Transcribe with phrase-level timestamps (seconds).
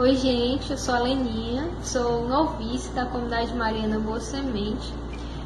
[0.00, 4.94] Oi, gente, eu sou a Leninha, sou novice da comunidade Mariana Boa Semente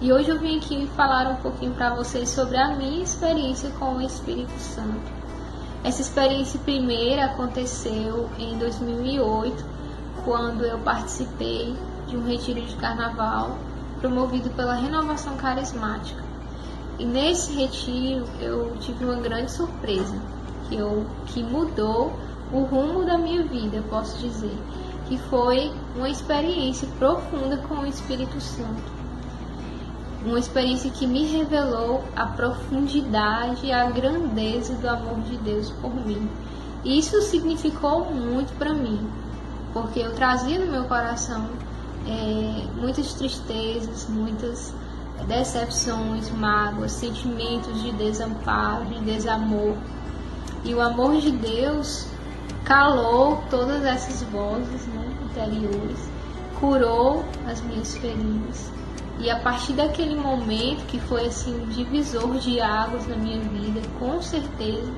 [0.00, 3.96] e hoje eu vim aqui falar um pouquinho para vocês sobre a minha experiência com
[3.96, 5.10] o Espírito Santo.
[5.82, 9.64] Essa experiência primeira aconteceu em 2008,
[10.24, 11.74] quando eu participei
[12.06, 13.58] de um retiro de carnaval
[13.98, 16.22] promovido pela Renovação Carismática.
[17.00, 20.16] E nesse retiro eu tive uma grande surpresa,
[20.68, 22.14] que, eu, que mudou
[22.52, 24.56] o rumo da minha vida, posso dizer,
[25.08, 28.96] que foi uma experiência profunda com o Espírito Santo.
[30.24, 35.94] Uma experiência que me revelou a profundidade e a grandeza do amor de Deus por
[35.94, 36.28] mim.
[36.84, 39.08] Isso significou muito para mim,
[39.72, 41.48] porque eu trazia no meu coração
[42.06, 44.74] é, muitas tristezas, muitas
[45.26, 49.76] decepções, mágoas, sentimentos de desamparo, de desamor.
[50.64, 52.06] E o amor de Deus
[52.66, 56.10] calou todas essas vozes né, interiores,
[56.58, 58.72] curou as minhas feridas.
[59.20, 63.80] E a partir daquele momento, que foi assim um divisor de águas na minha vida,
[64.00, 64.92] com certeza,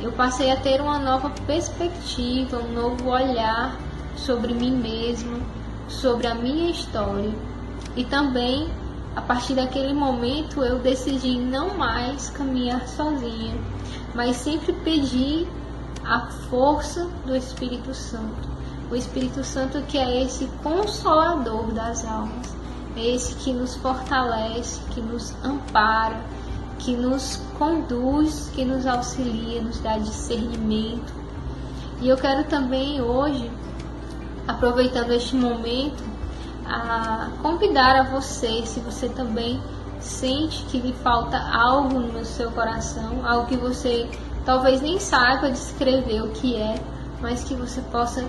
[0.00, 3.76] eu passei a ter uma nova perspectiva, um novo olhar
[4.16, 5.40] sobre mim mesma,
[5.88, 7.32] sobre a minha história.
[7.96, 8.68] E também,
[9.16, 13.56] a partir daquele momento, eu decidi não mais caminhar sozinha,
[14.14, 15.48] mas sempre pedir
[16.04, 18.48] a força do Espírito Santo.
[18.90, 22.54] O Espírito Santo que é esse consolador das almas,
[22.96, 26.20] é esse que nos fortalece, que nos ampara,
[26.78, 31.12] que nos conduz, que nos auxilia, nos dá discernimento.
[32.00, 33.50] E eu quero também hoje,
[34.46, 36.02] aproveitando este momento,
[36.66, 39.60] a convidar a você, se você também
[40.04, 44.08] sente que lhe falta algo no seu coração, algo que você
[44.44, 46.80] talvez nem saiba descrever o que é,
[47.20, 48.24] mas que você possa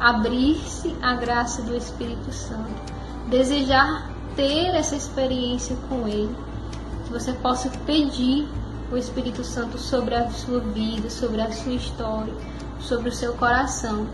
[0.00, 2.92] abrir-se à graça do Espírito Santo,
[3.28, 6.34] desejar ter essa experiência com Ele,
[7.04, 8.48] que você possa pedir
[8.90, 12.32] o Espírito Santo sobre a sua vida, sobre a sua história,
[12.80, 14.06] sobre o seu coração.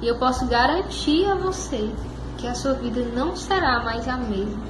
[0.00, 1.90] E eu posso garantir a você
[2.38, 4.62] que a sua vida não será mais a mesma,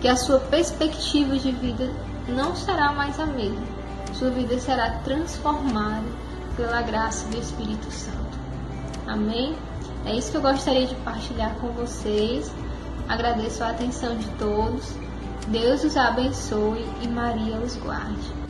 [0.00, 1.90] que a sua perspectiva de vida
[2.28, 3.80] não será mais a mesma
[4.20, 6.06] sua vida será transformada
[6.56, 8.38] pela graça do Espírito Santo.
[9.06, 9.56] Amém?
[10.04, 12.52] É isso que eu gostaria de partilhar com vocês.
[13.08, 14.94] Agradeço a atenção de todos.
[15.48, 18.49] Deus os abençoe e Maria os guarde.